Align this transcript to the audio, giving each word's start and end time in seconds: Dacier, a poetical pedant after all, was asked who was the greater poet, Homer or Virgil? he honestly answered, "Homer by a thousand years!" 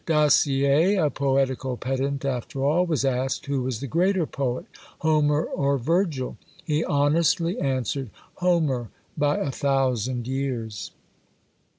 Dacier, 0.07 0.99
a 1.05 1.11
poetical 1.11 1.77
pedant 1.77 2.25
after 2.25 2.65
all, 2.65 2.87
was 2.87 3.05
asked 3.05 3.45
who 3.45 3.61
was 3.61 3.81
the 3.81 3.85
greater 3.85 4.25
poet, 4.25 4.65
Homer 5.01 5.43
or 5.43 5.77
Virgil? 5.77 6.37
he 6.63 6.83
honestly 6.83 7.59
answered, 7.59 8.09
"Homer 8.37 8.89
by 9.15 9.37
a 9.37 9.51
thousand 9.51 10.27
years!" 10.27 10.89